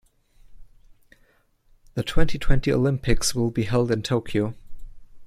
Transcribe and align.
The 1.93 2.01
twenty-twenty 2.01 2.73
Olympics 2.73 3.35
will 3.35 3.51
be 3.51 3.65
held 3.65 3.91
in 3.91 4.01
Tokyo. 4.01 4.55